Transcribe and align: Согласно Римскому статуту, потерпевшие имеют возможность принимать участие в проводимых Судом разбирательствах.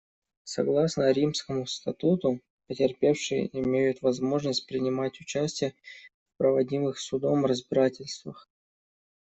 Согласно 0.45 1.11
Римскому 1.11 1.67
статуту, 1.67 2.39
потерпевшие 2.67 3.55
имеют 3.55 4.01
возможность 4.01 4.65
принимать 4.65 5.21
участие 5.21 5.75
в 6.33 6.37
проводимых 6.39 6.97
Судом 6.97 7.45
разбирательствах. 7.45 8.49